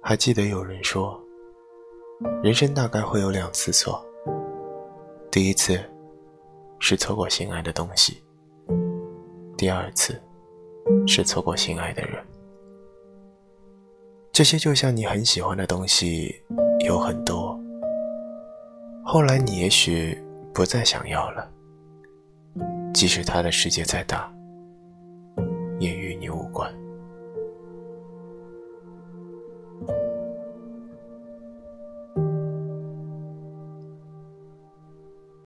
[0.00, 1.20] 还记得有人说
[2.42, 4.04] 人生大概会有两次错
[5.30, 5.78] 第一次
[6.78, 8.22] 是错过心爱的东西
[9.56, 10.20] 第二次
[11.06, 12.24] 是错过心爱的人。
[14.30, 16.34] 这些就像你很喜欢的东西
[16.84, 17.58] 有很多
[19.04, 20.16] 后来你也许
[20.52, 21.50] 不再想要了
[22.92, 24.32] 即使他的世界再大
[25.78, 26.85] 也与你无关。